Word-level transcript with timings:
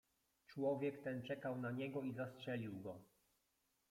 "Człowiek 0.47 1.03
ten 1.03 1.23
czekał 1.23 1.57
na 1.61 1.71
niego 1.71 2.01
i 2.01 2.13
zastrzelił 2.13 2.79
go." 2.81 3.01